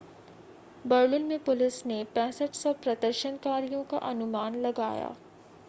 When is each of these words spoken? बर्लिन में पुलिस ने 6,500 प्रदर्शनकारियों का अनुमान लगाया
बर्लिन 0.85 1.25
में 1.25 1.43
पुलिस 1.43 1.85
ने 1.85 2.03
6,500 2.15 2.73
प्रदर्शनकारियों 2.83 3.83
का 3.83 3.97
अनुमान 4.09 4.55
लगाया 4.61 5.15